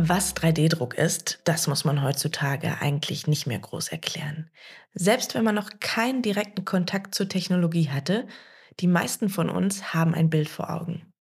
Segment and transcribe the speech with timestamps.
[0.00, 4.48] Was 3D-Druck ist, das muss man heutzutage eigentlich nicht mehr groß erklären.
[4.94, 8.28] Selbst wenn man noch keinen direkten Kontakt zur Technologie hatte,
[8.78, 11.12] die meisten von uns haben ein Bild vor Augen.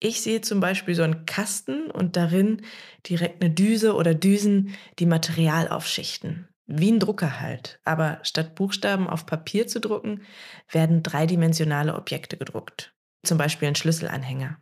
[0.00, 2.62] Ich sehe zum Beispiel so einen Kasten und darin
[3.06, 6.48] direkt eine Düse oder Düsen, die Material aufschichten.
[6.64, 7.80] Wie ein Drucker halt.
[7.84, 10.22] Aber statt Buchstaben auf Papier zu drucken,
[10.70, 12.94] werden dreidimensionale Objekte gedruckt.
[13.26, 14.58] Zum Beispiel ein Schlüsselanhänger.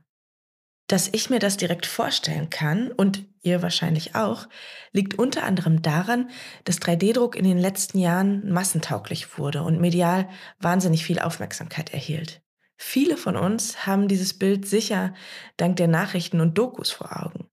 [0.90, 4.48] Dass ich mir das direkt vorstellen kann und ihr wahrscheinlich auch,
[4.90, 6.30] liegt unter anderem daran,
[6.64, 12.42] dass 3D-Druck in den letzten Jahren massentauglich wurde und medial wahnsinnig viel Aufmerksamkeit erhielt.
[12.76, 15.14] Viele von uns haben dieses Bild sicher
[15.58, 17.46] dank der Nachrichten und Dokus vor Augen.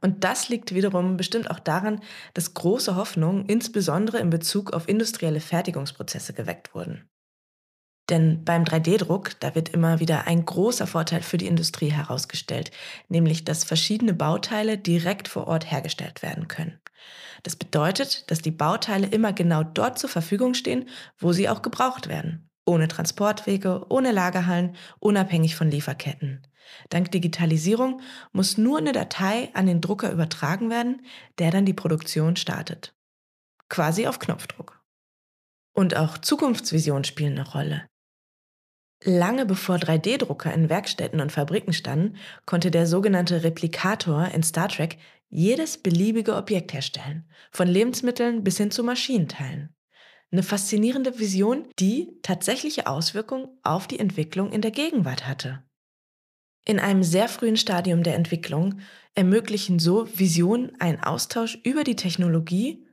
[0.00, 2.00] Und das liegt wiederum bestimmt auch daran,
[2.34, 7.08] dass große Hoffnungen insbesondere in Bezug auf industrielle Fertigungsprozesse geweckt wurden.
[8.08, 12.70] Denn beim 3D-Druck, da wird immer wieder ein großer Vorteil für die Industrie herausgestellt,
[13.08, 16.78] nämlich dass verschiedene Bauteile direkt vor Ort hergestellt werden können.
[17.42, 22.08] Das bedeutet, dass die Bauteile immer genau dort zur Verfügung stehen, wo sie auch gebraucht
[22.08, 22.48] werden.
[22.64, 26.46] Ohne Transportwege, ohne Lagerhallen, unabhängig von Lieferketten.
[26.90, 28.00] Dank Digitalisierung
[28.32, 31.06] muss nur eine Datei an den Drucker übertragen werden,
[31.38, 32.94] der dann die Produktion startet.
[33.68, 34.82] Quasi auf Knopfdruck.
[35.72, 37.86] Und auch Zukunftsvisionen spielen eine Rolle.
[39.04, 42.16] Lange bevor 3D-Drucker in Werkstätten und Fabriken standen,
[42.46, 48.70] konnte der sogenannte Replikator in Star Trek jedes beliebige Objekt herstellen, von Lebensmitteln bis hin
[48.70, 49.74] zu Maschinenteilen.
[50.32, 55.62] Eine faszinierende Vision, die tatsächliche Auswirkungen auf die Entwicklung in der Gegenwart hatte.
[56.64, 58.80] In einem sehr frühen Stadium der Entwicklung
[59.14, 62.84] ermöglichen so Visionen einen Austausch über die Technologie,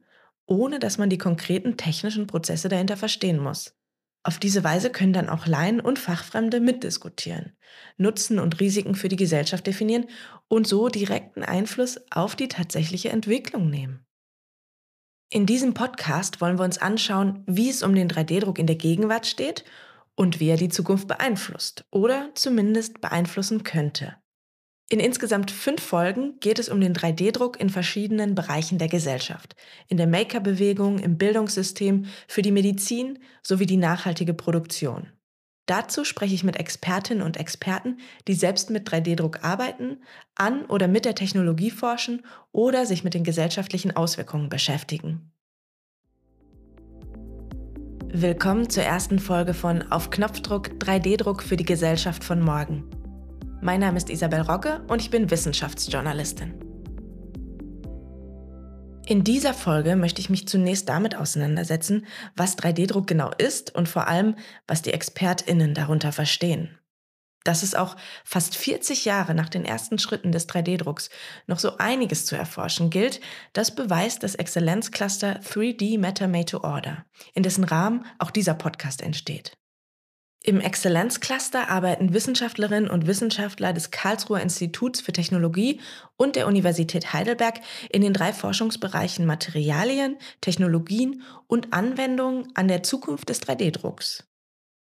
[0.46, 3.76] ohne dass man die konkreten technischen Prozesse dahinter verstehen muss.
[4.24, 7.58] Auf diese Weise können dann auch Laien und Fachfremde mitdiskutieren,
[7.98, 10.06] Nutzen und Risiken für die Gesellschaft definieren
[10.48, 14.06] und so direkten Einfluss auf die tatsächliche Entwicklung nehmen.
[15.30, 19.26] In diesem Podcast wollen wir uns anschauen, wie es um den 3D-Druck in der Gegenwart
[19.26, 19.66] steht
[20.16, 24.16] und wie er die Zukunft beeinflusst oder zumindest beeinflussen könnte.
[24.90, 29.56] In insgesamt fünf Folgen geht es um den 3D-Druck in verschiedenen Bereichen der Gesellschaft,
[29.88, 35.08] in der Maker-Bewegung, im Bildungssystem, für die Medizin sowie die nachhaltige Produktion.
[35.66, 40.02] Dazu spreche ich mit Expertinnen und Experten, die selbst mit 3D-Druck arbeiten,
[40.36, 45.32] an oder mit der Technologie forschen oder sich mit den gesellschaftlichen Auswirkungen beschäftigen.
[48.10, 53.03] Willkommen zur ersten Folge von Auf Knopfdruck 3D-Druck für die Gesellschaft von morgen.
[53.64, 56.54] Mein Name ist Isabel Rogge und ich bin Wissenschaftsjournalistin.
[59.06, 64.10] In dieser Folge möchte ich mich zunächst damit auseinandersetzen, was 3D-Druck genau ist und vor
[64.10, 64.36] allem,
[64.68, 66.78] was die Expertinnen darunter verstehen.
[67.46, 71.10] Dass es auch fast 40 Jahre nach den ersten Schritten des 3D-Drucks
[71.48, 73.22] noch so einiges zu erforschen gilt,
[73.54, 79.02] das beweist das Exzellenzcluster 3D Matter Made to Order, in dessen Rahmen auch dieser Podcast
[79.02, 79.58] entsteht.
[80.46, 85.80] Im Exzellenzcluster arbeiten Wissenschaftlerinnen und Wissenschaftler des Karlsruher Instituts für Technologie
[86.18, 93.30] und der Universität Heidelberg in den drei Forschungsbereichen Materialien, Technologien und Anwendungen an der Zukunft
[93.30, 94.28] des 3D-Drucks.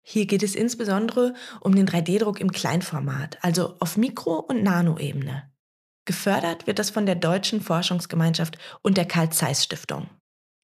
[0.04, 5.48] Hier geht es insbesondere um den 3D-Druck im Kleinformat, also auf Mikro- und Nanoebene.
[6.04, 10.10] Gefördert wird das von der Deutschen Forschungsgemeinschaft und der Karl Zeiss Stiftung.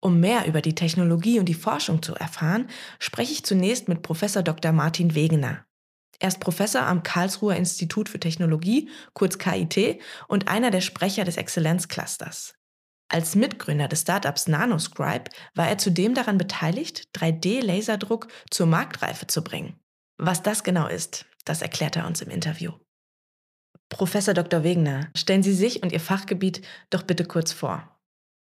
[0.01, 2.67] Um mehr über die Technologie und die Forschung zu erfahren,
[2.99, 4.71] spreche ich zunächst mit Professor Dr.
[4.71, 5.65] Martin Wegener.
[6.19, 11.37] Er ist Professor am Karlsruher Institut für Technologie, kurz KIT, und einer der Sprecher des
[11.37, 12.55] Exzellenzclusters.
[13.09, 19.79] Als Mitgründer des Startups Nanoscribe war er zudem daran beteiligt, 3D-Laserdruck zur Marktreife zu bringen.
[20.17, 22.71] Was das genau ist, das erklärt er uns im Interview.
[23.89, 24.63] Professor Dr.
[24.63, 27.94] Wegener, stellen Sie sich und Ihr Fachgebiet doch bitte kurz vor.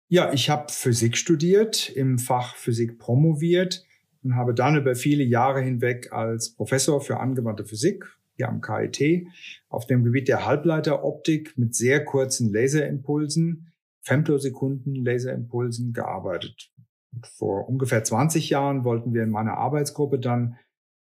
[0.07, 3.83] Ja, ich habe Physik studiert, im Fach Physik promoviert
[4.23, 8.05] und habe dann über viele Jahre hinweg als Professor für angewandte Physik
[8.35, 9.27] hier am KIT
[9.69, 13.71] auf dem Gebiet der Halbleiteroptik mit sehr kurzen Laserimpulsen,
[14.01, 16.71] Femtosekunden Laserimpulsen gearbeitet.
[17.13, 20.57] Und vor ungefähr 20 Jahren wollten wir in meiner Arbeitsgruppe dann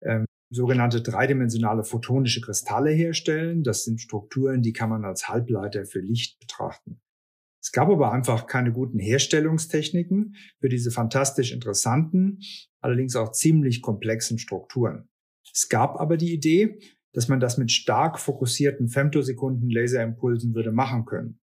[0.02, 3.62] ähm, sogenannte dreidimensionale photonische Kristalle herstellen.
[3.62, 7.00] Das sind Strukturen, die kann man als Halbleiter für Licht betrachten.
[7.60, 12.40] Es gab aber einfach keine guten Herstellungstechniken für diese fantastisch interessanten,
[12.80, 15.08] allerdings auch ziemlich komplexen Strukturen.
[15.52, 16.78] Es gab aber die Idee,
[17.12, 21.40] dass man das mit stark fokussierten Femtosekunden Laserimpulsen würde machen können.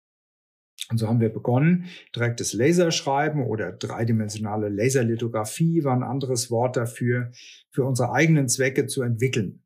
[0.90, 7.30] Und so haben wir begonnen, direktes Laserschreiben oder dreidimensionale Laserlithografie war ein anderes Wort dafür,
[7.70, 9.62] für unsere eigenen Zwecke zu entwickeln.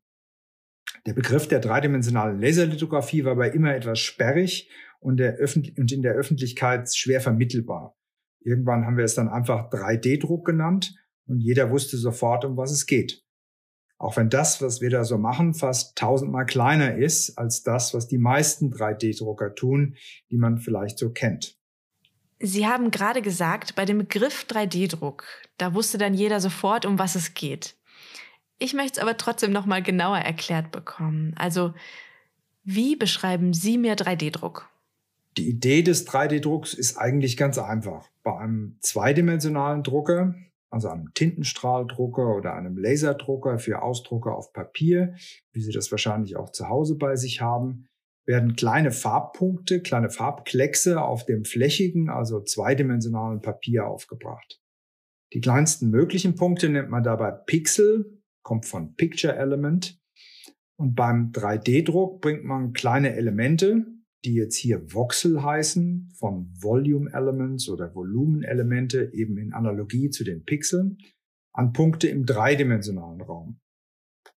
[1.05, 6.93] Der Begriff der dreidimensionalen Laserlithografie war aber immer etwas sperrig und, und in der Öffentlichkeit
[6.95, 7.95] schwer vermittelbar.
[8.39, 10.95] Irgendwann haben wir es dann einfach 3D-Druck genannt
[11.27, 13.23] und jeder wusste sofort, um was es geht.
[13.99, 18.07] Auch wenn das, was wir da so machen, fast tausendmal kleiner ist als das, was
[18.07, 19.95] die meisten 3D-Drucker tun,
[20.29, 21.57] die man vielleicht so kennt.
[22.39, 25.25] Sie haben gerade gesagt, bei dem Begriff 3D-Druck,
[25.57, 27.75] da wusste dann jeder sofort, um was es geht.
[28.59, 31.33] Ich möchte es aber trotzdem noch mal genauer erklärt bekommen.
[31.37, 31.73] Also,
[32.63, 34.69] wie beschreiben Sie mir 3D-Druck?
[35.37, 38.09] Die Idee des 3D-Drucks ist eigentlich ganz einfach.
[38.23, 40.35] Bei einem zweidimensionalen Drucker
[40.69, 45.15] also einem Tintenstrahldrucker oder einem Laserdrucker für Ausdrucker auf Papier,
[45.53, 47.87] wie Sie das wahrscheinlich auch zu Hause bei sich haben,
[48.25, 54.61] werden kleine Farbpunkte, kleine Farbkleckse auf dem flächigen, also zweidimensionalen Papier aufgebracht.
[55.33, 59.99] Die kleinsten möglichen Punkte nennt man dabei Pixel, kommt von Picture Element.
[60.77, 63.85] Und beim 3D-Druck bringt man kleine Elemente,
[64.25, 70.43] die jetzt hier Voxel heißen, von Volume Elements oder Volumenelemente, eben in Analogie zu den
[70.43, 70.97] Pixeln,
[71.53, 73.59] an Punkte im dreidimensionalen Raum.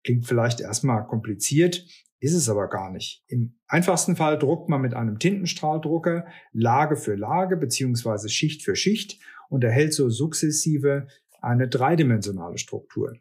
[0.04, 1.84] Klingt vielleicht erstmal kompliziert,
[2.20, 3.24] ist es aber gar nicht.
[3.28, 9.20] Im einfachsten Fall druckt man mit einem Tintenstrahldrucker Lage für Lage beziehungsweise Schicht für Schicht
[9.48, 11.06] und erhält so sukzessive
[11.40, 13.14] eine dreidimensionale Struktur.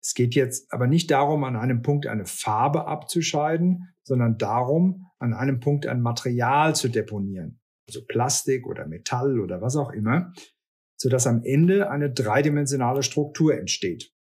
[0.00, 5.34] Es geht jetzt aber nicht darum, an einem Punkt eine Farbe abzuscheiden, sondern darum, an
[5.34, 10.32] einem Punkt ein Material zu deponieren, also Plastik oder Metall oder was auch immer,
[10.96, 14.12] sodass am Ende eine dreidimensionale Struktur entsteht.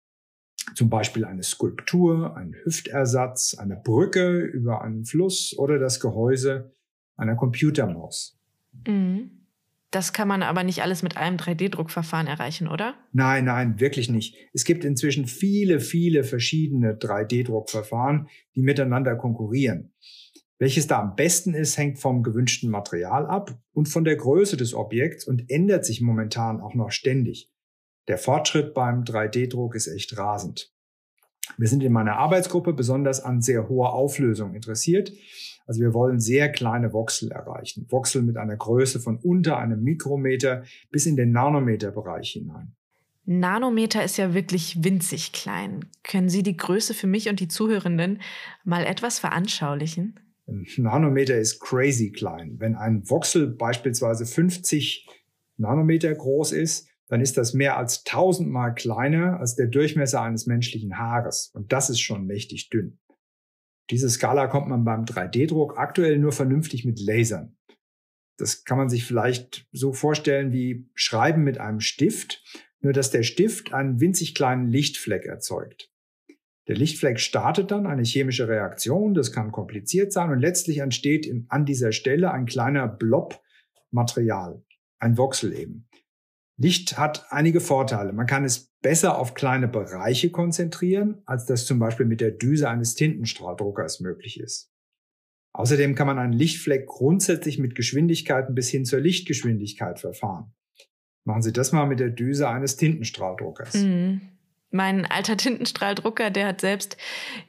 [0.74, 6.74] Zum Beispiel eine Skulptur, ein Hüftersatz, eine Brücke über einen Fluss oder das Gehäuse
[7.16, 8.38] einer Computermaus.
[8.86, 9.40] Mhm.
[9.90, 12.94] Das kann man aber nicht alles mit einem 3D-Druckverfahren erreichen, oder?
[13.12, 14.36] Nein, nein, wirklich nicht.
[14.52, 19.92] Es gibt inzwischen viele, viele verschiedene 3D-Druckverfahren, die miteinander konkurrieren.
[20.60, 24.74] Welches da am besten ist, hängt vom gewünschten Material ab und von der Größe des
[24.74, 27.50] Objekts und ändert sich momentan auch noch ständig.
[28.08, 30.70] Der Fortschritt beim 3D-Druck ist echt rasend.
[31.56, 35.10] Wir sind in meiner Arbeitsgruppe besonders an sehr hoher Auflösung interessiert.
[35.66, 37.86] Also wir wollen sehr kleine Voxel erreichen.
[37.88, 42.76] Voxel mit einer Größe von unter einem Mikrometer bis in den Nanometerbereich hinein.
[43.24, 45.86] Nanometer ist ja wirklich winzig klein.
[46.04, 48.20] Können Sie die Größe für mich und die Zuhörenden
[48.64, 50.20] mal etwas veranschaulichen?
[50.50, 52.56] Ein Nanometer ist crazy klein.
[52.58, 55.06] Wenn ein Voxel beispielsweise 50
[55.56, 60.98] Nanometer groß ist, dann ist das mehr als tausendmal kleiner als der Durchmesser eines menschlichen
[60.98, 61.50] Haares.
[61.54, 62.98] Und das ist schon mächtig dünn.
[63.90, 67.56] Diese Skala kommt man beim 3D-Druck aktuell nur vernünftig mit Lasern.
[68.36, 72.42] Das kann man sich vielleicht so vorstellen wie Schreiben mit einem Stift,
[72.80, 75.89] nur dass der Stift einen winzig kleinen Lichtfleck erzeugt.
[76.70, 81.66] Der Lichtfleck startet dann eine chemische Reaktion, das kann kompliziert sein und letztlich entsteht an
[81.66, 83.42] dieser Stelle ein kleiner Blob
[83.90, 84.62] Material,
[85.00, 85.88] ein Voxel eben.
[86.56, 88.12] Licht hat einige Vorteile.
[88.12, 92.68] Man kann es besser auf kleine Bereiche konzentrieren, als das zum Beispiel mit der Düse
[92.68, 94.70] eines Tintenstrahldruckers möglich ist.
[95.52, 100.52] Außerdem kann man einen Lichtfleck grundsätzlich mit Geschwindigkeiten bis hin zur Lichtgeschwindigkeit verfahren.
[101.24, 103.74] Machen Sie das mal mit der Düse eines Tintenstrahldruckers.
[103.74, 104.20] Mhm.
[104.70, 106.96] Mein alter Tintenstrahldrucker, der hat selbst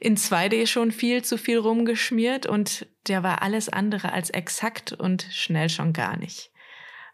[0.00, 5.26] in 2D schon viel zu viel rumgeschmiert und der war alles andere als exakt und
[5.30, 6.50] schnell schon gar nicht.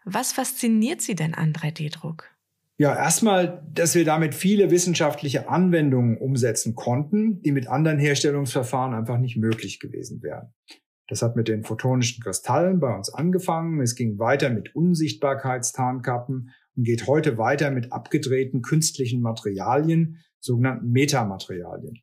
[0.05, 2.31] Was fasziniert Sie denn an 3D-Druck?
[2.77, 9.17] Ja, erstmal, dass wir damit viele wissenschaftliche Anwendungen umsetzen konnten, die mit anderen Herstellungsverfahren einfach
[9.17, 10.53] nicht möglich gewesen wären.
[11.09, 13.81] Das hat mit den photonischen Kristallen bei uns angefangen.
[13.81, 21.99] Es ging weiter mit Unsichtbarkeitstarnkappen und geht heute weiter mit abgedrehten künstlichen Materialien, sogenannten Metamaterialien.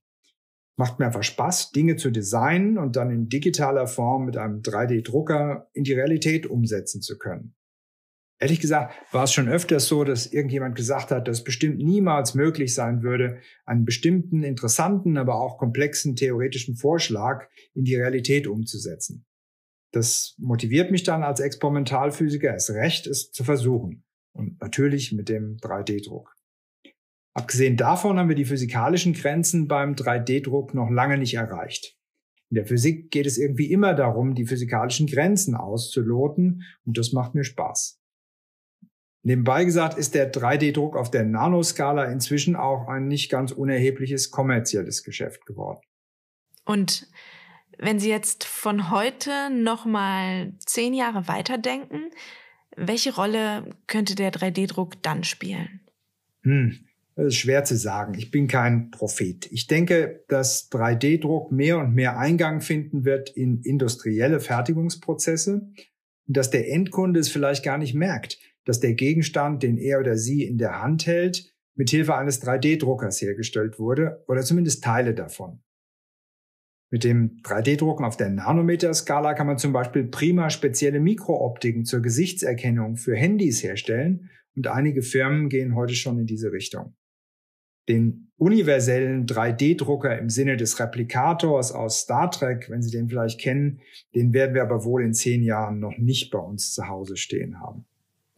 [0.77, 5.71] Macht mir einfach Spaß, Dinge zu designen und dann in digitaler Form mit einem 3D-Drucker
[5.73, 7.55] in die Realität umsetzen zu können.
[8.39, 12.75] Ehrlich gesagt war es schon öfters so, dass irgendjemand gesagt hat, dass bestimmt niemals möglich
[12.75, 19.25] sein würde, einen bestimmten interessanten, aber auch komplexen theoretischen Vorschlag in die Realität umzusetzen.
[19.93, 24.06] Das motiviert mich dann als Experimentalphysiker es recht, es zu versuchen.
[24.37, 26.37] Und natürlich mit dem 3D-Druck.
[27.35, 31.97] Abgesehen davon haben wir die physikalischen Grenzen beim 3D-Druck noch lange nicht erreicht.
[32.51, 37.35] In der Physik geht es irgendwie immer darum, die physikalischen Grenzen auszuloten und das macht
[37.35, 38.01] mir Spaß.
[39.23, 45.03] Nebenbei gesagt ist der 3D-Druck auf der Nanoskala inzwischen auch ein nicht ganz unerhebliches kommerzielles
[45.03, 45.81] Geschäft geworden.
[46.65, 47.09] Und
[47.79, 52.11] wenn Sie jetzt von heute noch mal zehn Jahre weiterdenken,
[52.77, 55.81] welche Rolle könnte der 3D-Druck dann spielen?
[56.43, 56.79] Hm.
[57.17, 58.13] Das ist schwer zu sagen.
[58.19, 59.51] Ich bin kein Prophet.
[59.51, 65.73] Ich denke, dass 3D-Druck mehr und mehr Eingang finden wird in industrielle Fertigungsprozesse
[66.27, 70.19] und dass der Endkunde es vielleicht gar nicht merkt, dass der Gegenstand, den er oder
[70.19, 75.61] sie in der Hand hält, mit Hilfe eines 3D-Druckers hergestellt wurde oder zumindest Teile davon.
[76.91, 82.97] Mit dem 3D-Drucken auf der Nanometer-Skala kann man zum Beispiel prima spezielle Mikrooptiken zur Gesichtserkennung
[82.97, 86.95] für Handys herstellen und einige Firmen gehen heute schon in diese Richtung.
[87.89, 93.81] Den universellen 3D-Drucker im Sinne des Replikators aus Star Trek, wenn Sie den vielleicht kennen,
[94.15, 97.61] den werden wir aber wohl in zehn Jahren noch nicht bei uns zu Hause stehen
[97.61, 97.85] haben.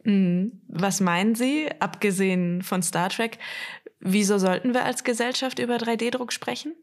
[0.03, 0.61] Mhm.
[0.67, 3.37] Was meinen Sie, abgesehen von Star Trek,
[3.99, 6.75] wieso sollten wir als Gesellschaft über 3D-Druck sprechen?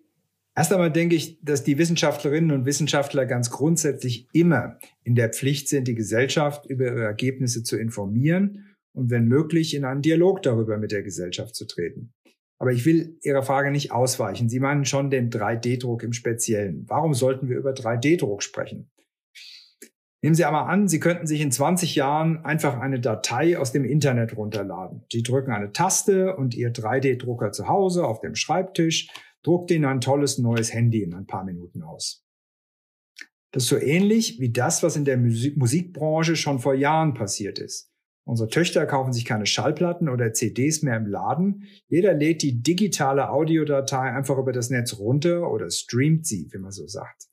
[0.56, 5.68] Erst einmal denke ich, dass die Wissenschaftlerinnen und Wissenschaftler ganz grundsätzlich immer in der Pflicht
[5.68, 10.78] sind, die Gesellschaft über ihre Ergebnisse zu informieren und wenn möglich in einen Dialog darüber
[10.78, 12.14] mit der Gesellschaft zu treten.
[12.58, 14.48] Aber ich will Ihrer Frage nicht ausweichen.
[14.48, 16.84] Sie meinen schon den 3D-Druck im Speziellen.
[16.88, 18.90] Warum sollten wir über 3D-Druck sprechen?
[20.22, 23.84] Nehmen Sie einmal an, Sie könnten sich in 20 Jahren einfach eine Datei aus dem
[23.84, 25.04] Internet runterladen.
[25.12, 29.08] Sie drücken eine Taste und Ihr 3D-Drucker zu Hause auf dem Schreibtisch
[29.46, 32.24] druckt Ihnen ein tolles neues Handy in ein paar Minuten aus.
[33.52, 37.58] Das ist so ähnlich wie das, was in der Musik Musikbranche schon vor Jahren passiert
[37.58, 37.90] ist.
[38.26, 41.62] Unsere Töchter kaufen sich keine Schallplatten oder CDs mehr im Laden.
[41.86, 46.72] Jeder lädt die digitale Audiodatei einfach über das Netz runter oder streamt sie, wie man
[46.72, 47.28] so sagt.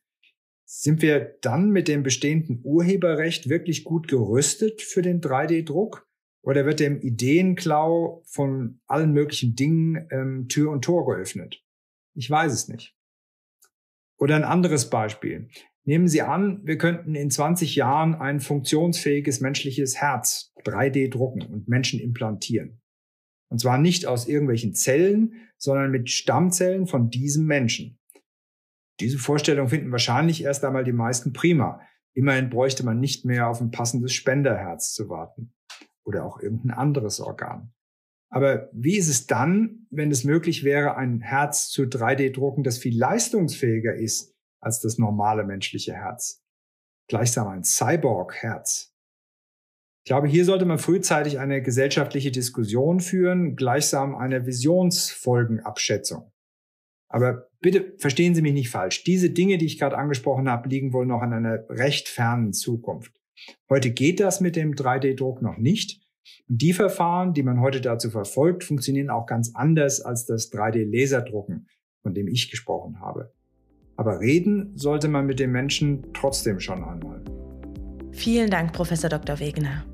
[0.65, 6.07] Sind wir dann mit dem bestehenden Urheberrecht wirklich gut gerüstet für den 3D-Druck?
[6.43, 11.62] Oder wird dem Ideenklau von allen möglichen Dingen ähm, Tür und Tor geöffnet?
[12.15, 12.95] Ich weiß es nicht.
[14.17, 15.49] Oder ein anderes Beispiel.
[15.85, 21.67] Nehmen Sie an, wir könnten in 20 Jahren ein funktionsfähiges menschliches Herz 3D drucken und
[21.67, 22.81] Menschen implantieren.
[23.49, 27.99] Und zwar nicht aus irgendwelchen Zellen, sondern mit Stammzellen von diesem Menschen.
[28.99, 31.81] Diese Vorstellung finden wahrscheinlich erst einmal die meisten prima.
[32.13, 35.53] Immerhin bräuchte man nicht mehr auf ein passendes Spenderherz zu warten.
[36.05, 37.73] Oder auch irgendein anderes Organ.
[38.33, 42.97] Aber wie ist es dann, wenn es möglich wäre, ein Herz zu 3D-Drucken, das viel
[42.97, 46.43] leistungsfähiger ist als das normale menschliche Herz.
[47.07, 48.91] Gleichsam ein Cyborg-Herz.
[50.03, 56.31] Ich glaube, hier sollte man frühzeitig eine gesellschaftliche Diskussion führen, gleichsam eine Visionsfolgenabschätzung.
[57.09, 59.03] Aber bitte verstehen Sie mich nicht falsch.
[59.03, 63.15] Diese Dinge, die ich gerade angesprochen habe, liegen wohl noch in einer recht fernen Zukunft.
[63.69, 66.02] Heute geht das mit dem 3D-Druck noch nicht.
[66.47, 71.67] Und die Verfahren, die man heute dazu verfolgt, funktionieren auch ganz anders als das 3D-Laserdrucken,
[72.01, 73.33] von dem ich gesprochen habe.
[73.95, 77.23] Aber reden sollte man mit den Menschen trotzdem schon einmal.
[78.11, 79.39] Vielen Dank, Professor Dr.
[79.39, 79.85] Wegener.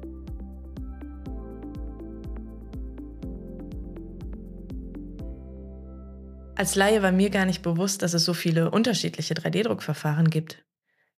[6.56, 10.66] Als Laie war mir gar nicht bewusst, dass es so viele unterschiedliche 3D-Druckverfahren gibt.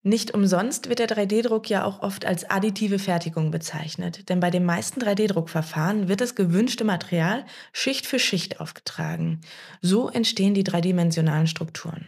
[0.02, 4.64] Nicht umsonst wird der 3D-Druck ja auch oft als additive Fertigung bezeichnet, denn bei den
[4.64, 9.42] meisten 3D-Druckverfahren wird das gewünschte Material Schicht für Schicht aufgetragen.
[9.82, 12.08] So entstehen die dreidimensionalen Strukturen.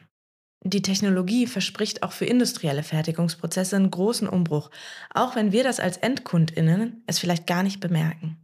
[0.64, 4.70] Die Technologie verspricht auch für industrielle Fertigungsprozesse einen großen Umbruch,
[5.14, 8.38] auch wenn wir das als Endkundinnen es vielleicht gar nicht bemerken.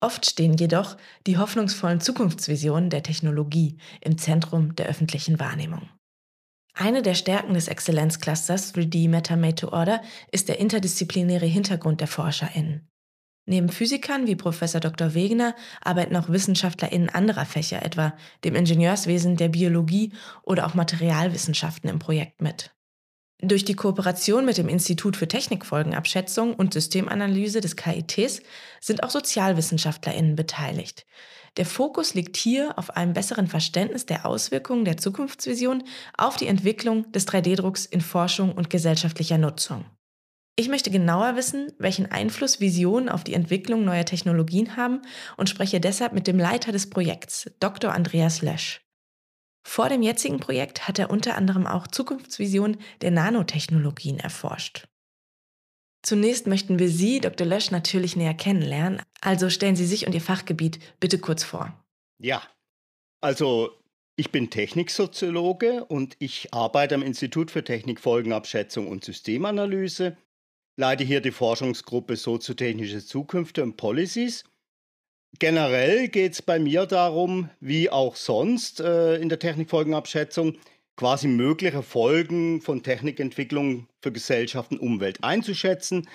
[0.00, 5.88] Oft stehen jedoch die hoffnungsvollen Zukunftsvisionen der Technologie im Zentrum der öffentlichen Wahrnehmung.
[6.76, 10.02] Eine der Stärken des Exzellenzclusters 3D Meta Made to Order
[10.32, 12.90] ist der interdisziplinäre Hintergrund der ForscherInnen.
[13.46, 15.14] Neben Physikern wie Professor Dr.
[15.14, 20.12] Wegener arbeiten auch WissenschaftlerInnen anderer Fächer, etwa dem Ingenieurswesen, der Biologie
[20.42, 22.74] oder auch Materialwissenschaften im Projekt mit.
[23.40, 28.40] Durch die Kooperation mit dem Institut für Technikfolgenabschätzung und Systemanalyse des KITs
[28.80, 31.06] sind auch SozialwissenschaftlerInnen beteiligt.
[31.56, 35.84] Der Fokus liegt hier auf einem besseren Verständnis der Auswirkungen der Zukunftsvision
[36.18, 39.84] auf die Entwicklung des 3D-Drucks in Forschung und gesellschaftlicher Nutzung.
[40.56, 45.02] Ich möchte genauer wissen, welchen Einfluss Visionen auf die Entwicklung neuer Technologien haben
[45.36, 47.92] und spreche deshalb mit dem Leiter des Projekts, Dr.
[47.92, 48.80] Andreas Lösch.
[49.66, 54.86] Vor dem jetzigen Projekt hat er unter anderem auch Zukunftsvisionen der Nanotechnologien erforscht.
[56.04, 57.46] Zunächst möchten wir Sie, Dr.
[57.46, 59.02] Lösch, natürlich näher kennenlernen.
[59.20, 61.74] Also stellen Sie sich und Ihr Fachgebiet bitte kurz vor.
[62.18, 62.42] Ja,
[63.20, 63.70] also
[64.16, 70.16] ich bin Techniksoziologe und ich arbeite am Institut für Technikfolgenabschätzung und Systemanalyse
[70.76, 74.44] leite hier die Forschungsgruppe Soziotechnische Zukünfte und Policies.
[75.38, 80.56] Generell geht es bei mir darum, wie auch sonst äh, in der Technikfolgenabschätzung,
[80.96, 86.08] quasi mögliche Folgen von Technikentwicklung für Gesellschaft und Umwelt einzuschätzen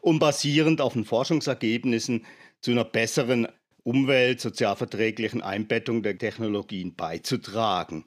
[0.00, 2.26] und basierend auf den Forschungsergebnissen
[2.60, 3.48] zu einer besseren
[3.84, 8.04] umwelt-, sozialverträglichen Einbettung der Technologien beizutragen.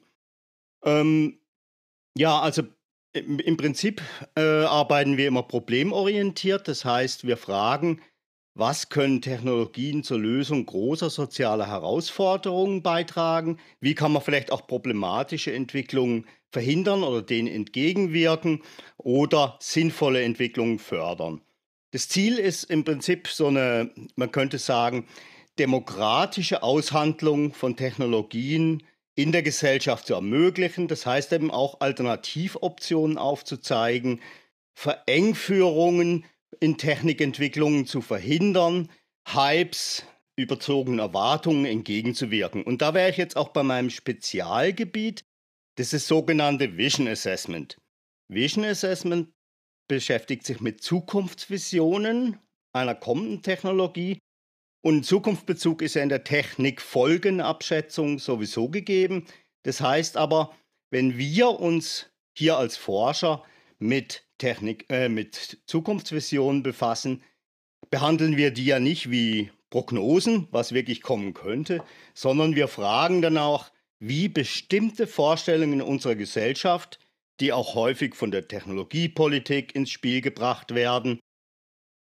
[0.84, 1.38] Ähm,
[2.16, 2.62] ja, also
[3.12, 4.02] im, Prinzip
[4.36, 6.68] äh, arbeiten wir immer problemorientiert.
[6.68, 8.00] Das heißt, wir fragen,
[8.58, 13.58] was können Technologien zur Lösung großer sozialer Herausforderungen beitragen?
[13.80, 18.62] Wie kann man vielleicht auch problematische Entwicklungen verhindern oder denen entgegenwirken
[18.96, 21.40] oder sinnvolle Entwicklungen fördern?
[21.92, 25.06] Das Ziel ist im Prinzip so eine, man könnte sagen,
[25.60, 28.82] demokratische Aushandlung von Technologien
[29.14, 30.88] in der Gesellschaft zu ermöglichen.
[30.88, 34.20] Das heißt eben auch Alternativoptionen aufzuzeigen,
[34.74, 36.24] Verengführungen
[36.60, 38.90] in Technikentwicklungen zu verhindern,
[39.26, 40.04] Hypes,
[40.36, 42.62] überzogenen Erwartungen entgegenzuwirken.
[42.62, 45.24] Und da wäre ich jetzt auch bei meinem Spezialgebiet,
[45.76, 47.76] das ist sogenannte Vision Assessment.
[48.28, 49.30] Vision Assessment
[49.88, 52.38] beschäftigt sich mit Zukunftsvisionen
[52.72, 54.18] einer kommenden Technologie
[54.84, 59.26] und Zukunftsbezug ist ja in der Technikfolgenabschätzung sowieso gegeben.
[59.64, 60.54] Das heißt aber,
[60.90, 63.44] wenn wir uns hier als Forscher
[63.78, 67.22] mit Technik, äh, mit Zukunftsvisionen befassen,
[67.90, 71.82] behandeln wir die ja nicht wie Prognosen, was wirklich kommen könnte,
[72.14, 76.98] sondern wir fragen dann auch, wie bestimmte Vorstellungen in unserer Gesellschaft,
[77.40, 81.20] die auch häufig von der Technologiepolitik ins Spiel gebracht werden,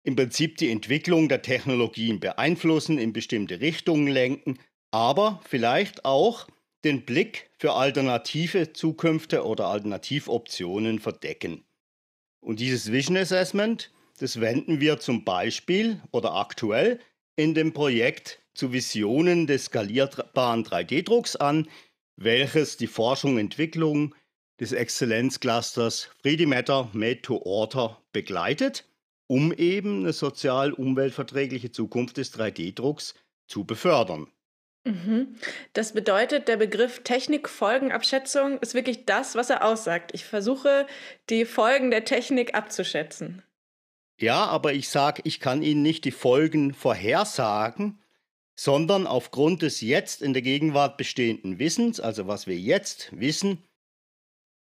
[0.03, 4.57] im Prinzip die Entwicklung der Technologien beeinflussen, in bestimmte Richtungen lenken,
[4.91, 6.47] aber vielleicht auch
[6.85, 11.66] den Blick für alternative Zukünfte oder Alternativoptionen verdecken.
[12.47, 17.01] Und dieses Vision Assessment, das wenden wir zum Beispiel oder aktuell
[17.35, 21.67] in dem Projekt zu Visionen des skalierbaren 3D-Drucks an,
[22.15, 24.15] welches die Forschung und Entwicklung
[24.61, 28.85] des Exzellenzclusters 3D Matter Made to Order begleitet
[29.27, 33.13] um eben eine sozial umweltverträgliche Zukunft des 3D-Drucks
[33.47, 34.27] zu befördern.
[34.87, 35.35] Mhm.
[35.73, 40.11] Das bedeutet, der Begriff Technikfolgenabschätzung ist wirklich das, was er aussagt.
[40.13, 40.87] Ich versuche,
[41.29, 43.43] die Folgen der Technik abzuschätzen.
[44.19, 47.99] Ja, aber ich sage, ich kann Ihnen nicht die Folgen vorhersagen,
[48.55, 53.63] sondern aufgrund des jetzt in der Gegenwart bestehenden Wissens, also was wir jetzt wissen,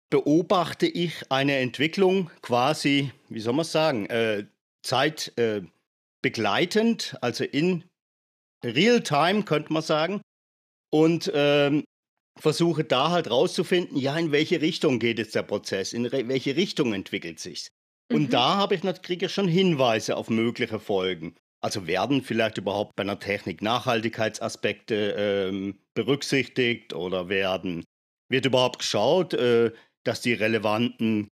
[0.10, 4.48] beobachte ich eine Entwicklung quasi, wie soll man sagen, äh,
[4.82, 7.84] zeitbegleitend, äh, also in
[8.66, 10.22] Real-Time könnte man sagen,
[10.96, 11.84] und ähm,
[12.40, 16.94] versuche da halt rauszufinden, ja, in welche Richtung geht jetzt der Prozess, in welche Richtung
[16.94, 17.68] entwickelt sich.
[18.12, 18.30] Und mhm.
[18.30, 21.36] da habe ich natürlich schon Hinweise auf mögliche Folgen.
[21.62, 27.84] Also werden vielleicht überhaupt bei einer Technik Nachhaltigkeitsaspekte ähm, berücksichtigt oder werden
[28.30, 29.72] wird überhaupt geschaut, äh,
[30.04, 31.30] dass die relevanten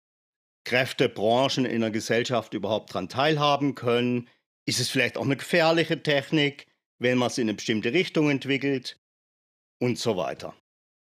[0.66, 4.30] Kräfte, Branchen in der Gesellschaft überhaupt daran teilhaben können?
[4.66, 6.68] Ist es vielleicht auch eine gefährliche Technik,
[7.04, 8.98] wenn man es in eine bestimmte Richtung entwickelt?
[9.80, 10.56] Und so weiter.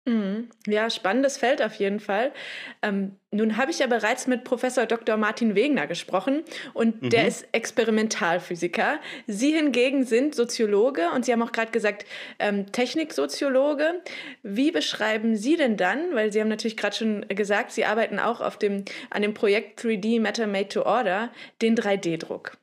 [0.06, 0.50] Mhm.
[0.68, 2.32] Ja, spannendes Feld auf jeden Fall.
[2.80, 5.16] Ähm, nun habe ich ja bereits mit Professor Dr.
[5.16, 7.10] Martin Wegner gesprochen und mhm.
[7.10, 9.00] der ist Experimentalphysiker.
[9.26, 12.06] Sie hingegen sind Soziologe und Sie haben auch gerade gesagt
[12.38, 14.00] ähm, Techniksoziologe.
[14.44, 18.40] Wie beschreiben Sie denn dann, weil Sie haben natürlich gerade schon gesagt, Sie arbeiten auch
[18.40, 21.32] auf dem, an dem Projekt 3D Matter Made to Order,
[21.62, 22.56] den 3D-Druck?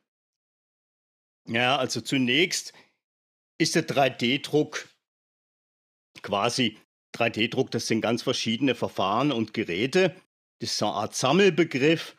[1.46, 2.72] Ja, also zunächst
[3.64, 4.88] ist der 3D-Druck
[6.22, 6.78] quasi
[7.16, 10.16] 3D-Druck, das sind ganz verschiedene Verfahren und Geräte.
[10.60, 12.16] Das ist eine Art Sammelbegriff,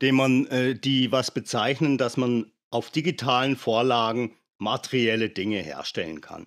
[0.00, 6.46] den man, äh, die was bezeichnen, dass man auf digitalen Vorlagen materielle Dinge herstellen kann.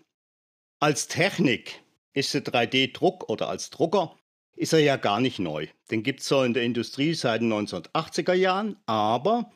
[0.79, 1.81] Als Technik
[2.13, 4.17] ist der 3D-Druck oder als Drucker
[4.55, 5.67] ist er ja gar nicht neu.
[5.91, 9.51] Den gibt es so in der Industrie seit den 1980er Jahren, aber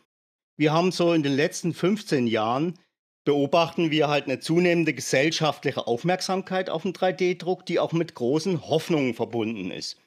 [0.57, 2.77] wir haben so in den letzten 15 Jahren
[3.25, 9.13] beobachten wir halt eine zunehmende gesellschaftliche Aufmerksamkeit auf den 3D-Druck, die auch mit großen Hoffnungen
[9.13, 9.97] verbunden ist.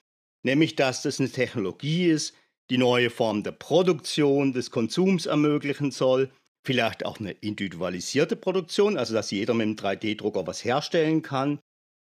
[0.43, 2.35] Nämlich, dass das eine Technologie ist,
[2.71, 6.31] die neue Form der Produktion, des Konsums ermöglichen soll,
[6.65, 11.59] vielleicht auch eine individualisierte Produktion, also dass jeder mit dem 3D-Drucker was herstellen kann.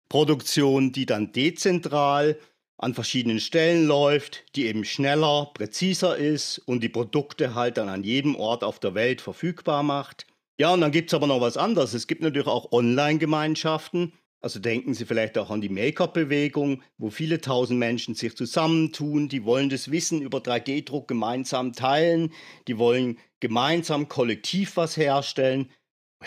[0.10, 2.38] Produktion, die dann dezentral
[2.78, 8.04] an verschiedenen Stellen läuft, die eben schneller, präziser ist und die Produkte halt dann an
[8.04, 10.26] jedem Ort auf der Welt verfügbar macht.
[10.60, 11.94] Ja, und dann gibt es aber noch was anderes.
[11.94, 14.14] Es gibt natürlich auch Online-Gemeinschaften.
[14.42, 19.30] Also denken Sie vielleicht auch an die Make-up-Bewegung, wo viele tausend Menschen sich zusammentun.
[19.30, 22.34] Die wollen das Wissen über 3D-Druck gemeinsam teilen.
[22.68, 25.70] Die wollen gemeinsam kollektiv was herstellen.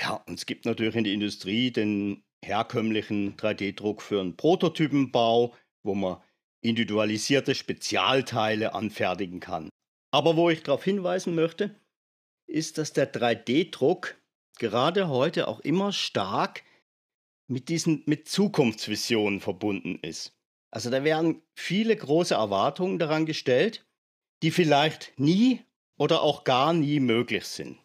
[0.01, 5.95] Ja, und es gibt natürlich in der Industrie den herkömmlichen 3D-Druck für einen Prototypenbau, wo
[5.95, 6.19] man
[6.61, 9.69] individualisierte Spezialteile anfertigen kann.
[10.13, 11.75] Aber wo ich darauf hinweisen möchte,
[12.47, 14.17] ist, dass der 3D-Druck
[14.59, 16.63] gerade heute auch immer stark
[17.49, 20.37] mit diesen mit Zukunftsvisionen verbunden ist.
[20.71, 23.87] Also da werden viele große Erwartungen daran gestellt,
[24.43, 25.61] die vielleicht nie
[25.99, 27.79] oder auch gar nie möglich sind.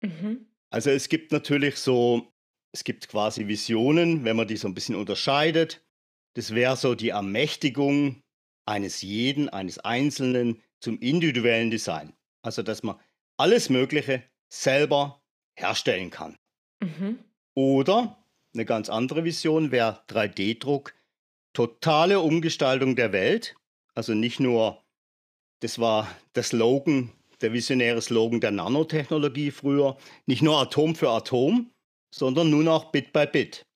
[0.00, 0.46] Mhm.
[0.70, 2.32] Also es gibt natürlich so,
[2.72, 5.82] es gibt quasi Visionen, wenn man die so ein bisschen unterscheidet.
[6.34, 8.22] Das wäre so die Ermächtigung
[8.66, 12.12] eines jeden, eines Einzelnen zum individuellen Design.
[12.42, 13.00] Also dass man
[13.36, 15.22] alles Mögliche selber
[15.54, 16.36] herstellen kann.
[16.80, 17.18] Mhm.
[17.54, 18.22] Oder
[18.54, 20.94] eine ganz andere Vision wäre 3D-Druck,
[21.52, 23.56] totale Umgestaltung der Welt.
[23.94, 24.82] Also nicht nur,
[25.60, 29.96] das war der Slogan, der visionäre Slogan der Nanotechnologie früher,
[30.26, 31.70] nicht nur Atom für Atom,
[32.14, 33.66] sondern nun auch Bit by Bit.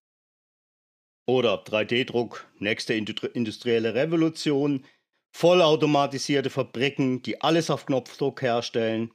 [1.27, 4.85] Oder 3D-Druck, nächste industrielle Revolution,
[5.33, 9.12] vollautomatisierte Fabriken, die alles auf Knopfdruck herstellen.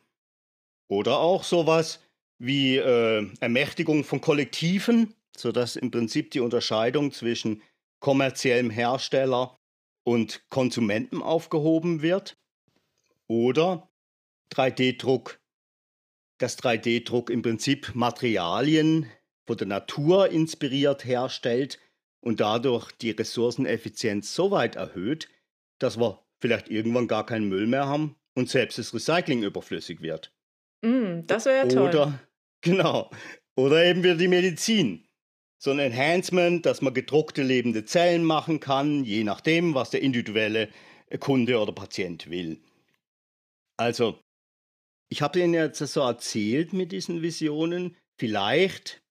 [0.87, 1.99] Oder auch sowas
[2.37, 7.61] wie äh, Ermächtigung von Kollektiven, sodass im Prinzip die Unterscheidung zwischen
[7.99, 9.57] kommerziellem Hersteller
[10.03, 12.37] und Konsumenten aufgehoben wird.
[13.27, 13.89] Oder
[14.51, 15.39] 3D-Druck,
[16.37, 19.09] dass 3D-Druck im Prinzip Materialien
[19.47, 21.79] von der Natur inspiriert herstellt
[22.19, 25.29] und dadurch die Ressourceneffizienz so weit erhöht,
[25.79, 30.34] dass wir vielleicht irgendwann gar keinen Müll mehr haben und selbst das Recycling überflüssig wird.
[30.81, 31.89] Mm, das wäre ja toll.
[31.89, 32.19] Oder,
[32.61, 33.11] genau.
[33.55, 35.05] Oder eben wieder die Medizin.
[35.57, 40.69] So ein Enhancement, dass man gedruckte lebende Zellen machen kann, je nachdem, was der individuelle
[41.19, 42.61] Kunde oder Patient will.
[43.77, 44.19] Also,
[45.09, 47.95] ich habe Ihnen jetzt so erzählt mit diesen Visionen.
[48.19, 49.01] Vielleicht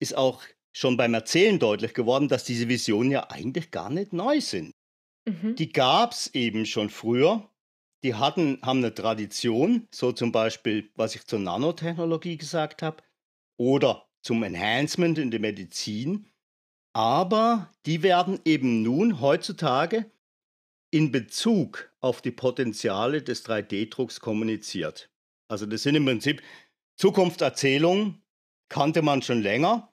[0.00, 4.40] ist auch schon beim Erzählen deutlich geworden, dass diese Visionen ja eigentlich gar nicht neu
[4.40, 4.72] sind.
[5.28, 5.56] Mhm.
[5.56, 7.49] Die gab es eben schon früher.
[8.02, 13.02] Die hatten, haben eine Tradition, so zum Beispiel, was ich zur Nanotechnologie gesagt habe,
[13.58, 16.26] oder zum Enhancement in der Medizin.
[16.92, 20.10] Aber die werden eben nun heutzutage
[20.90, 25.10] in Bezug auf die Potenziale des 3D-Drucks kommuniziert.
[25.48, 26.42] Also das sind im Prinzip
[26.96, 28.22] Zukunftserzählungen,
[28.68, 29.92] kannte man schon länger,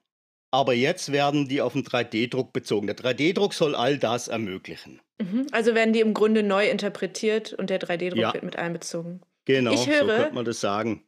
[0.52, 2.88] aber jetzt werden die auf den 3D-Druck bezogen.
[2.88, 5.02] Der 3D-Druck soll all das ermöglichen.
[5.19, 5.47] Mhm.
[5.51, 8.34] Also werden die im Grunde neu interpretiert und der 3D-Druck ja.
[8.34, 9.21] wird mit einbezogen.
[9.45, 11.03] Genau, ich höre, so könnte man das sagen.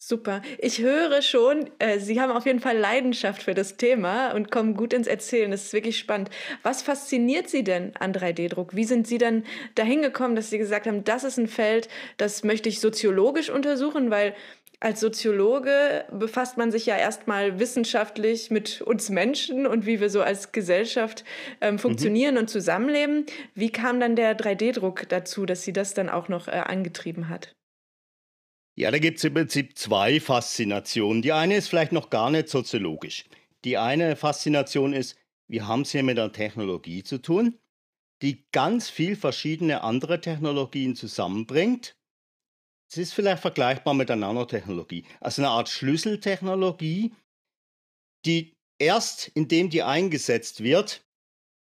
[0.00, 0.42] Super.
[0.58, 4.74] Ich höre schon, äh, Sie haben auf jeden Fall Leidenschaft für das Thema und kommen
[4.74, 5.50] gut ins Erzählen.
[5.50, 6.30] Das ist wirklich spannend.
[6.62, 8.76] Was fasziniert Sie denn an 3D-Druck?
[8.76, 9.42] Wie sind Sie dann
[9.74, 14.12] dahin gekommen, dass Sie gesagt haben, das ist ein Feld, das möchte ich soziologisch untersuchen,
[14.12, 14.34] weil
[14.80, 20.22] als Soziologe befasst man sich ja erstmal wissenschaftlich mit uns Menschen und wie wir so
[20.22, 21.24] als Gesellschaft
[21.60, 21.78] ähm, mhm.
[21.80, 22.42] funktionieren mhm.
[22.42, 23.26] und zusammenleben.
[23.54, 27.56] Wie kam dann der 3D-Druck dazu, dass Sie das dann auch noch äh, angetrieben hat?
[28.76, 31.22] Ja, da gibt es im Prinzip zwei Faszinationen.
[31.22, 33.24] Die eine ist vielleicht noch gar nicht soziologisch.
[33.64, 37.58] Die eine Faszination ist, wir haben es hier mit einer Technologie zu tun,
[38.22, 41.97] die ganz viel verschiedene andere Technologien zusammenbringt
[42.88, 45.04] es ist vielleicht vergleichbar mit der Nanotechnologie.
[45.20, 47.12] Also eine Art Schlüsseltechnologie,
[48.24, 51.04] die erst indem die eingesetzt wird,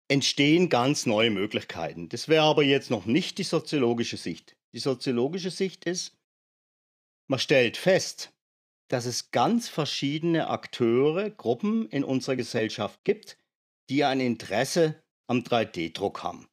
[0.10, 2.10] entstehen ganz neue Möglichkeiten.
[2.10, 4.58] Das wäre aber jetzt noch nicht die soziologische Sicht.
[4.74, 6.18] Die soziologische Sicht ist,
[7.30, 8.34] man stellt fest,
[8.90, 13.38] dass es ganz verschiedene Akteure, Gruppen in unserer Gesellschaft gibt,
[13.90, 16.48] die ein Interesse am 3D-Druck haben.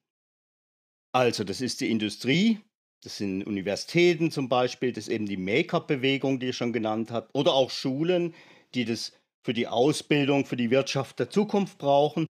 [1.12, 2.60] Also das ist die Industrie,
[3.02, 7.28] das sind Universitäten zum Beispiel, das ist eben die Make-up-Bewegung, die ich schon genannt habe,
[7.32, 8.34] oder auch Schulen,
[8.74, 12.26] die das für die Ausbildung, für die Wirtschaft der Zukunft brauchen.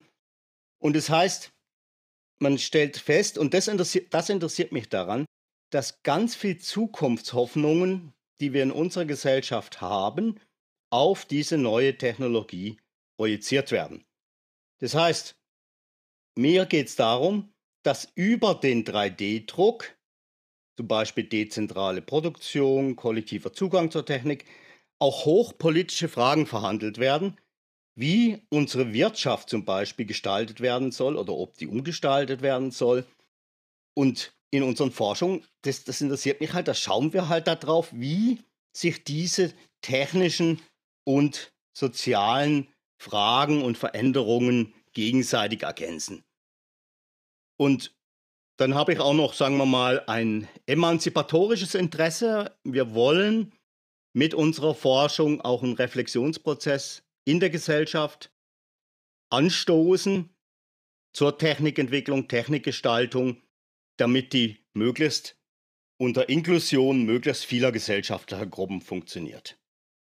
[0.78, 1.50] Und das heißt,
[2.38, 5.26] man stellt fest, und das interessiert, das interessiert mich daran,
[5.70, 10.40] dass ganz viel Zukunftshoffnungen, die wir in unserer Gesellschaft haben,
[10.90, 12.78] auf diese neue Technologie
[13.16, 14.04] projiziert werden.
[14.78, 15.36] Das heißt,
[16.36, 17.52] mir geht es darum,
[17.82, 19.96] dass über den 3D-Druck
[20.76, 24.44] zum Beispiel dezentrale Produktion, kollektiver Zugang zur Technik,
[24.98, 27.38] auch hochpolitische Fragen verhandelt werden,
[27.94, 33.06] wie unsere Wirtschaft zum Beispiel gestaltet werden soll oder ob die umgestaltet werden soll.
[33.94, 38.40] Und in unseren Forschungen, das, das interessiert mich halt, da schauen wir halt darauf, wie
[38.72, 40.60] sich diese technischen
[41.04, 46.24] und sozialen Fragen und Veränderungen gegenseitig ergänzen.
[47.56, 47.94] Und
[48.60, 52.54] dann habe ich auch noch, sagen wir mal, ein emanzipatorisches Interesse.
[52.62, 53.54] Wir wollen
[54.12, 58.30] mit unserer Forschung auch einen Reflexionsprozess in der Gesellschaft
[59.30, 60.28] anstoßen
[61.14, 63.40] zur Technikentwicklung, Technikgestaltung,
[63.96, 65.38] damit die möglichst
[65.96, 69.58] unter Inklusion möglichst vieler gesellschaftlicher Gruppen funktioniert.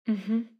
[0.04, 0.50] Mhm.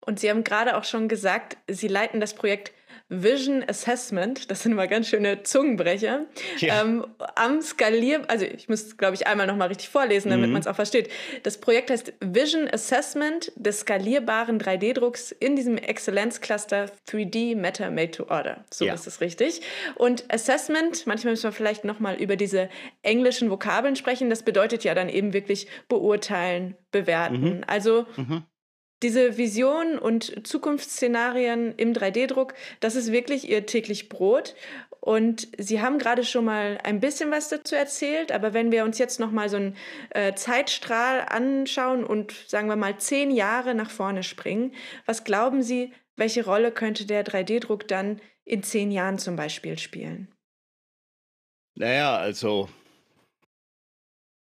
[0.00, 2.72] Und Sie haben gerade auch schon gesagt, Sie leiten das Projekt
[3.12, 6.26] Vision Assessment, das sind immer ganz schöne Zungenbrecher,
[6.58, 6.82] ja.
[6.82, 10.54] ähm, am Skalier, also ich muss, glaube ich, einmal nochmal richtig vorlesen, damit mhm.
[10.54, 11.10] man es auch versteht.
[11.42, 18.24] Das Projekt heißt Vision Assessment des skalierbaren 3D-Drucks in diesem Exzellenzcluster 3D Matter Made to
[18.28, 18.64] Order.
[18.70, 18.94] So ja.
[18.94, 19.60] ist es richtig.
[19.96, 22.70] Und Assessment, manchmal müssen wir vielleicht nochmal über diese
[23.02, 27.56] englischen Vokabeln sprechen, das bedeutet ja dann eben wirklich beurteilen, bewerten.
[27.56, 27.64] Mhm.
[27.66, 28.44] Also mhm
[29.02, 34.54] diese Vision und Zukunftsszenarien im 3D-Druck, das ist wirklich ihr täglich Brot.
[35.00, 38.98] Und Sie haben gerade schon mal ein bisschen was dazu erzählt, aber wenn wir uns
[38.98, 39.76] jetzt noch mal so einen
[40.10, 44.72] äh, Zeitstrahl anschauen und sagen wir mal zehn Jahre nach vorne springen,
[45.04, 50.32] was glauben Sie, welche Rolle könnte der 3D-Druck dann in zehn Jahren zum Beispiel spielen?
[51.74, 52.68] Naja, also,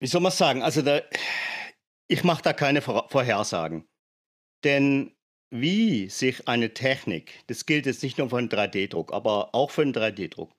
[0.01, 0.63] wie soll man sagen?
[0.63, 1.03] Also, da,
[2.07, 3.88] ich mache da keine Vorhersagen.
[4.65, 5.13] Denn
[5.51, 9.85] wie sich eine Technik, das gilt jetzt nicht nur für den 3D-Druck, aber auch für
[9.85, 10.53] den 3D-Druck,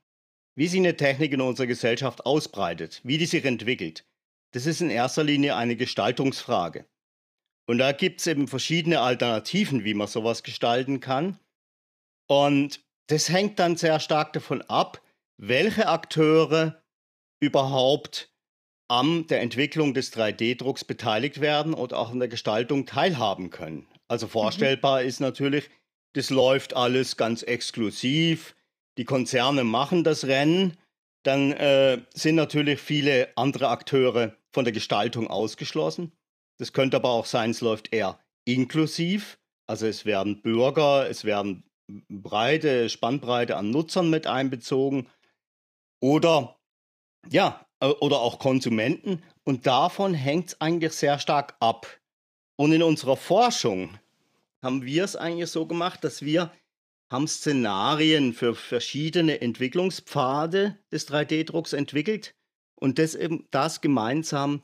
[0.56, 4.06] wie sich eine Technik in unserer Gesellschaft ausbreitet, wie die sich entwickelt,
[4.52, 6.86] das ist in erster Linie eine Gestaltungsfrage.
[7.68, 11.40] Und da gibt es eben verschiedene Alternativen, wie man sowas gestalten kann.
[12.28, 15.04] Und das hängt dann sehr stark davon ab,
[15.38, 16.82] welche Akteure
[17.40, 18.34] überhaupt
[18.90, 23.88] an der Entwicklung des 3D-Drucks beteiligt werden und auch an der Gestaltung teilhaben können.
[24.08, 24.32] Also mhm.
[24.32, 25.08] vorstellbar mhm.
[25.08, 25.70] ist natürlich,
[26.14, 28.56] das läuft alles ganz exklusiv.
[28.98, 30.76] Die Konzerne machen das Rennen.
[31.24, 36.12] Dann äh, sind natürlich viele andere Akteure von der Gestaltung ausgeschlossen.
[36.58, 39.38] Das könnte aber auch sein, es läuft eher inklusiv.
[39.68, 41.64] Also es werden Bürger, es werden
[42.10, 45.08] breite Spannbreite an Nutzern mit einbezogen.
[46.02, 46.58] Oder
[47.30, 49.24] ja, oder auch Konsumenten.
[49.44, 51.88] Und davon hängt es eigentlich sehr stark ab.
[52.56, 53.98] Und in unserer Forschung
[54.62, 56.52] haben wir es eigentlich so gemacht, dass wir
[57.10, 62.36] haben Szenarien für verschiedene Entwicklungspfade des 3D-Drucks entwickelt
[62.76, 64.62] und das, eben, das gemeinsam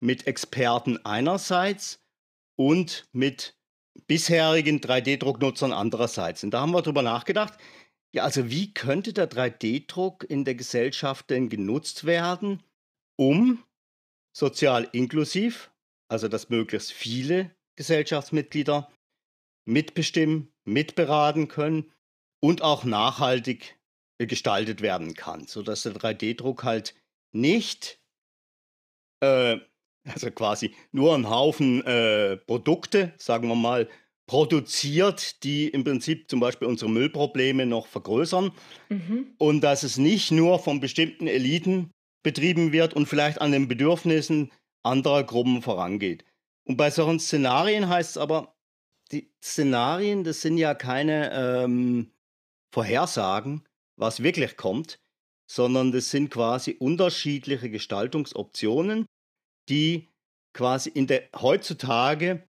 [0.00, 2.00] mit Experten einerseits
[2.56, 3.56] und mit
[4.06, 6.44] bisherigen 3D-Drucknutzern andererseits.
[6.44, 7.54] Und da haben wir darüber nachgedacht,
[8.14, 12.62] ja, also wie könnte der 3D-Druck in der Gesellschaft denn genutzt werden,
[13.16, 13.62] um
[14.36, 15.70] sozial inklusiv,
[16.08, 18.90] also dass möglichst viele Gesellschaftsmitglieder
[19.66, 21.92] mitbestimmen, mitberaten können
[22.40, 23.78] und auch nachhaltig
[24.18, 26.94] gestaltet werden kann, sodass der 3D-Druck halt
[27.32, 28.00] nicht,
[29.20, 29.58] äh,
[30.04, 33.88] also quasi nur einen Haufen äh, Produkte, sagen wir mal,
[34.28, 38.52] produziert, die im Prinzip zum Beispiel unsere Müllprobleme noch vergrößern.
[38.88, 39.34] Mhm.
[39.38, 41.90] Und dass es nicht nur von bestimmten Eliten
[42.22, 44.52] betrieben wird und vielleicht an den Bedürfnissen
[44.84, 46.24] anderer Gruppen vorangeht.
[46.64, 48.54] Und bei solchen Szenarien heißt es aber,
[49.10, 52.12] die Szenarien, das sind ja keine ähm,
[52.72, 55.00] Vorhersagen, was wirklich kommt,
[55.50, 59.06] sondern das sind quasi unterschiedliche Gestaltungsoptionen,
[59.68, 60.08] die
[60.52, 62.46] quasi in der heutzutage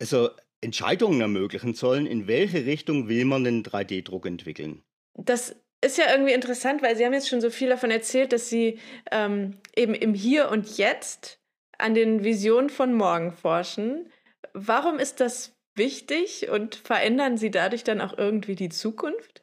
[0.00, 4.82] also Entscheidungen ermöglichen sollen, in welche Richtung will man den 3D-Druck entwickeln.
[5.14, 8.48] Das ist ja irgendwie interessant, weil Sie haben jetzt schon so viel davon erzählt, dass
[8.48, 8.78] Sie
[9.10, 11.40] ähm, eben im Hier und Jetzt
[11.78, 14.10] an den Visionen von morgen forschen.
[14.52, 19.42] Warum ist das wichtig und verändern Sie dadurch dann auch irgendwie die Zukunft?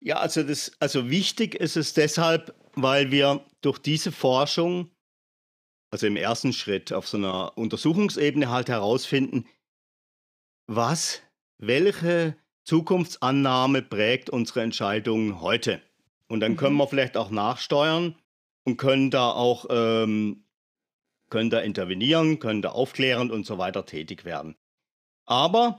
[0.00, 4.92] Ja, also, das, also wichtig ist es deshalb, weil wir durch diese Forschung
[5.90, 9.46] also im ersten Schritt auf so einer Untersuchungsebene halt herausfinden,
[10.66, 11.22] was,
[11.58, 15.80] welche Zukunftsannahme prägt unsere Entscheidungen heute.
[16.26, 16.80] Und dann können mhm.
[16.80, 18.16] wir vielleicht auch nachsteuern
[18.64, 20.44] und können da auch ähm,
[21.30, 24.56] können da intervenieren, können da aufklärend und so weiter tätig werden.
[25.26, 25.78] Aber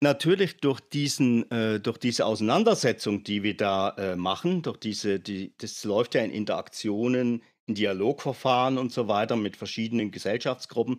[0.00, 5.54] natürlich durch, diesen, äh, durch diese Auseinandersetzung, die wir da äh, machen, durch diese, die,
[5.58, 10.98] das läuft ja in Interaktionen in Dialogverfahren und so weiter mit verschiedenen Gesellschaftsgruppen,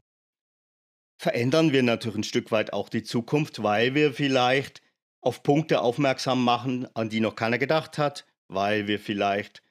[1.22, 4.82] verändern wir natürlich ein Stück weit auch die Zukunft, weil wir vielleicht
[5.22, 9.64] auf Punkte aufmerksam machen, an die noch keiner gedacht hat, weil wir vielleicht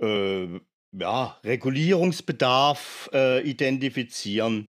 [0.00, 0.60] äh,
[0.92, 4.66] ja, Regulierungsbedarf äh, identifizieren.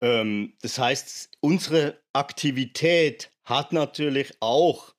[0.00, 4.94] Ähm, das heißt, unsere Aktivität hat natürlich auch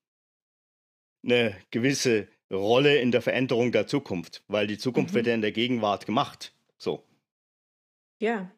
[1.23, 5.17] eine gewisse Rolle in der Veränderung der Zukunft, weil die Zukunft mhm.
[5.17, 6.53] wird ja in der Gegenwart gemacht.
[6.77, 7.03] So.
[8.19, 8.51] Ja.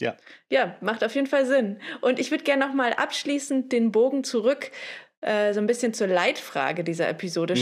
[0.00, 0.16] Ja.
[0.50, 1.78] Ja, macht auf jeden Fall Sinn.
[2.02, 4.70] Und ich würde gerne nochmal abschließend den Bogen zurück
[5.22, 7.58] äh, so ein bisschen zur Leitfrage dieser Episode mhm.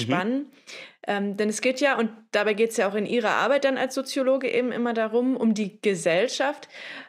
[1.06, 3.76] Ähm, denn es geht ja, und dabei geht es ja auch in Ihrer Arbeit dann
[3.76, 6.68] als Soziologe eben immer darum, um die Gesellschaft.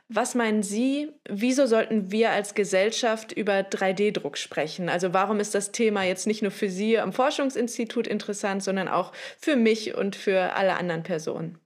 [0.09, 4.89] Was meinen Sie, wieso sollten wir als Gesellschaft über 3D-Druck sprechen?
[4.89, 9.13] Also warum ist das Thema jetzt nicht nur für Sie am Forschungsinstitut interessant, sondern auch
[9.37, 11.57] für mich und für alle anderen Personen?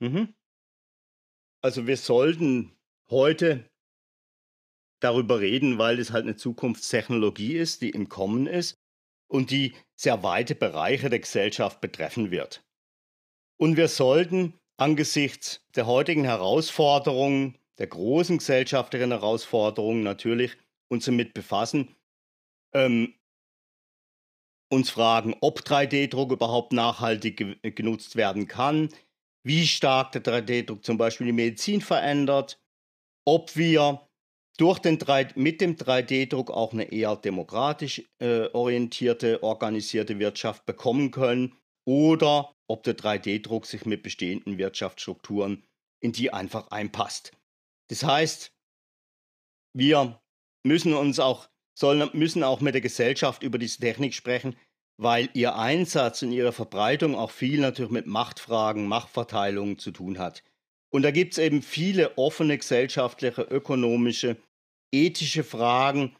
[0.00, 0.34] Mhm.
[1.62, 2.76] Also wir sollten
[3.08, 3.64] heute
[5.00, 8.83] darüber reden, weil es halt eine Zukunftstechnologie ist, die im Kommen ist
[9.34, 12.64] und die sehr weite Bereiche der Gesellschaft betreffen wird.
[13.60, 20.56] Und wir sollten angesichts der heutigen Herausforderungen, der großen gesellschaftlichen Herausforderungen natürlich
[20.88, 21.96] uns damit befassen,
[22.74, 23.14] ähm,
[24.70, 28.88] uns fragen, ob 3D-Druck überhaupt nachhaltig ge genutzt werden kann,
[29.42, 32.62] wie stark der 3D-Druck zum Beispiel die Medizin verändert,
[33.24, 34.08] ob wir
[34.56, 41.10] durch den 3, mit dem 3D-Druck auch eine eher demokratisch äh, orientierte, organisierte Wirtschaft bekommen
[41.10, 45.64] können oder ob der 3D-Druck sich mit bestehenden Wirtschaftsstrukturen
[46.00, 47.32] in die einfach einpasst.
[47.88, 48.52] Das heißt,
[49.76, 50.20] wir
[50.64, 54.56] müssen uns auch, sollen, müssen auch mit der Gesellschaft über diese Technik sprechen,
[54.96, 60.44] weil ihr Einsatz und ihre Verbreitung auch viel natürlich mit Machtfragen, Machtverteilungen zu tun hat.
[60.94, 64.36] Und da gibt es eben viele offene gesellschaftliche, ökonomische,
[64.92, 66.14] ethische Fragen,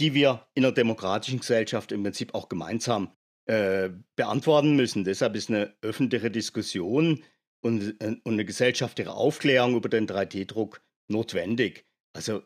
[0.00, 5.04] die wir in einer demokratischen Gesellschaft im Prinzip auch gemeinsam äh, beantworten müssen.
[5.04, 7.22] Deshalb ist eine öffentliche Diskussion
[7.60, 11.86] und, äh, und eine gesellschaftliche Aufklärung über den 3D-Druck notwendig.
[12.12, 12.42] Also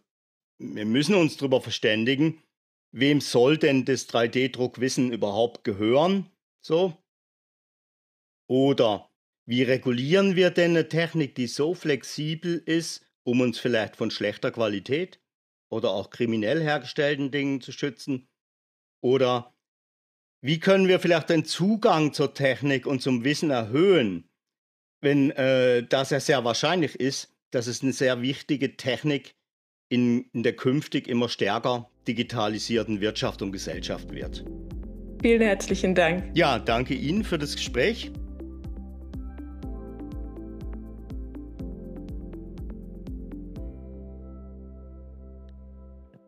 [0.59, 2.42] wir müssen uns darüber verständigen,
[2.92, 6.29] wem soll denn das 3D-Druckwissen überhaupt gehören?
[6.61, 7.03] So.
[8.50, 9.13] Oder
[9.47, 14.51] wie regulieren wir denn eine Technik, die so flexibel ist, um uns vielleicht von schlechter
[14.51, 15.21] Qualität
[15.69, 18.29] oder auch kriminell hergestellten Dingen zu schützen?
[19.01, 19.55] Oder
[20.41, 24.29] wie können wir vielleicht den Zugang zur Technik und zum Wissen erhöhen,
[25.01, 29.35] wenn äh, das ja sehr wahrscheinlich ist, dass es eine sehr wichtige Technik
[29.89, 34.45] in, in der künftig immer stärker digitalisierten Wirtschaft und Gesellschaft wird?
[35.23, 36.31] Vielen herzlichen Dank.
[36.35, 38.11] Ja, danke Ihnen für das Gespräch.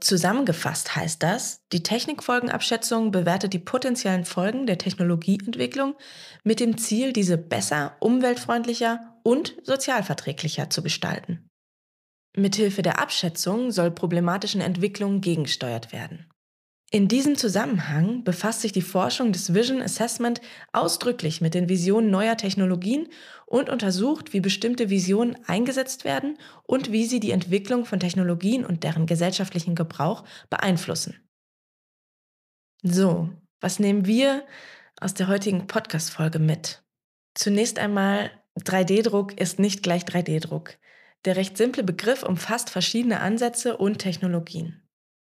[0.06, 5.96] Zusammengefasst heißt das, die Technikfolgenabschätzung bewertet die potenziellen Folgen der Technologieentwicklung
[6.44, 11.48] mit dem Ziel, diese besser, umweltfreundlicher und sozialverträglicher zu gestalten.
[12.36, 16.30] Mithilfe der Abschätzung soll problematischen Entwicklungen gegengesteuert werden.
[16.96, 20.40] In diesem Zusammenhang befasst sich die Forschung des Vision Assessment
[20.72, 23.08] ausdrücklich mit den Visionen neuer Technologien
[23.44, 28.82] und untersucht, wie bestimmte Visionen eingesetzt werden und wie sie die Entwicklung von Technologien und
[28.82, 31.20] deren gesellschaftlichen Gebrauch beeinflussen.
[32.82, 33.28] So,
[33.60, 34.46] was nehmen wir
[34.98, 36.82] aus der heutigen Podcast-Folge mit?
[37.34, 40.78] Zunächst einmal, 3D-Druck ist nicht gleich 3D-Druck.
[41.26, 44.85] Der recht simple Begriff umfasst verschiedene Ansätze und Technologien.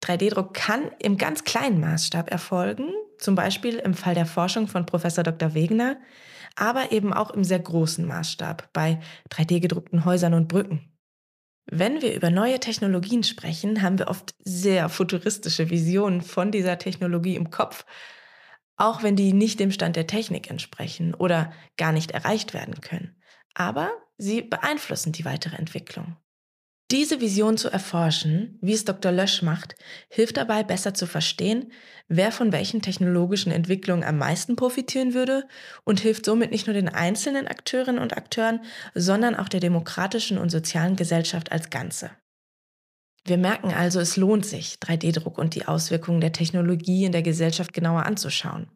[0.06, 2.88] 3D-Druck kann im ganz kleinen Maßstab erfolgen,
[3.18, 5.54] zum Beispiel im Fall der Forschung von Professor Dr.
[5.54, 5.96] Wegener,
[6.54, 10.92] aber eben auch im sehr großen Maßstab bei 3D-gedruckten Häusern und Brücken.
[11.68, 17.34] Wenn wir über neue Technologien sprechen, haben wir oft sehr futuristische Visionen von dieser Technologie
[17.34, 17.84] im Kopf,
[18.76, 23.16] auch wenn die nicht dem Stand der Technik entsprechen oder gar nicht erreicht werden können.
[23.54, 26.16] Aber sie beeinflussen die weitere Entwicklung.
[26.92, 29.10] Diese Vision zu erforschen, wie es Dr.
[29.10, 29.74] Lösch macht,
[30.08, 31.72] hilft dabei besser zu verstehen,
[32.06, 35.48] wer von welchen technologischen Entwicklungen am meisten profitieren würde
[35.82, 38.60] und hilft somit nicht nur den einzelnen Akteurinnen und Akteuren,
[38.94, 42.12] sondern auch der demokratischen und sozialen Gesellschaft als Ganze.
[43.24, 47.72] Wir merken also, es lohnt sich, 3D-Druck und die Auswirkungen der Technologie in der Gesellschaft
[47.72, 48.70] genauer anzuschauen.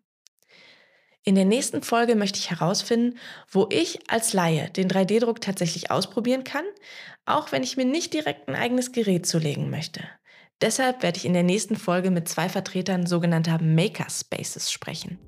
[1.22, 3.18] In der nächsten Folge möchte ich herausfinden,
[3.50, 6.64] wo ich als Laie den 3D-Druck tatsächlich ausprobieren kann,
[7.26, 10.00] auch wenn ich mir nicht direkt ein eigenes Gerät zulegen möchte.
[10.62, 15.18] Deshalb werde ich in der nächsten Folge mit zwei Vertretern sogenannter Makerspaces sprechen.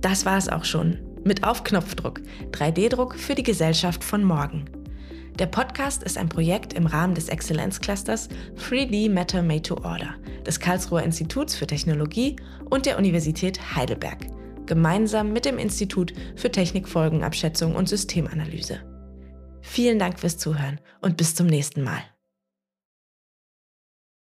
[0.00, 1.00] Das war es auch schon.
[1.24, 2.20] Mit Auf Knopfdruck,
[2.52, 4.66] 3D-Druck für die Gesellschaft von morgen.
[5.40, 8.28] Der Podcast ist ein Projekt im Rahmen des Exzellenzclusters
[8.58, 10.14] 3D Matter Made to Order
[10.46, 12.36] des Karlsruher Instituts für Technologie
[12.70, 14.18] und der Universität Heidelberg
[14.66, 18.80] gemeinsam mit dem Institut für Technikfolgenabschätzung und Systemanalyse.
[19.62, 22.02] Vielen Dank fürs Zuhören und bis zum nächsten Mal.